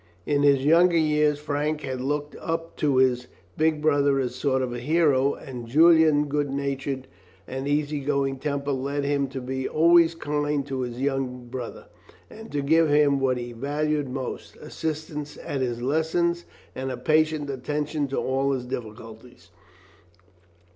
In 0.25 0.41
his 0.41 0.65
younger 0.65 0.97
years 0.97 1.37
Frank 1.37 1.81
had 1.81 2.01
looked 2.01 2.35
up 2.39 2.75
to 2.77 2.97
his 2.97 3.27
big 3.55 3.83
brother 3.83 4.19
as 4.19 4.31
a 4.31 4.33
sort 4.33 4.63
of 4.63 4.73
hero, 4.73 5.35
and 5.35 5.67
Julian's 5.67 6.25
good 6.27 6.49
nature 6.49 7.03
and 7.47 7.67
easy 7.67 7.99
going 7.99 8.39
temper 8.39 8.71
led 8.71 9.03
him 9.03 9.27
to 9.27 9.39
be 9.39 9.69
always 9.69 10.15
kind 10.15 10.65
to 10.65 10.81
his 10.81 10.99
young 10.99 11.47
brother, 11.49 11.85
and 12.31 12.51
to 12.51 12.63
give 12.63 12.89
him 12.89 13.19
what 13.19 13.37
he 13.37 13.51
valued 13.51 14.09
most 14.09 14.55
assistance 14.55 15.37
at 15.43 15.61
his 15.61 15.83
lessons 15.83 16.45
and 16.73 16.89
a 16.89 16.97
patient 16.97 17.51
attention 17.51 18.07
to 18.07 18.17
all 18.17 18.53
his 18.53 18.65
difficulties. 18.65 19.51